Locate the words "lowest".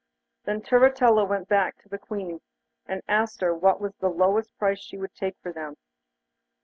4.09-4.57